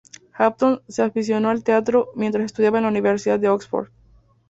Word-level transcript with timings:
Hampton 0.33 0.81
se 0.87 1.03
aficionó 1.03 1.49
al 1.51 1.63
teatro 1.63 2.09
mientras 2.15 2.45
estudiaba 2.45 2.79
en 2.79 2.85
la 2.85 2.89
Universidad 2.89 3.37
de 3.39 3.49
Oxford. 3.49 3.91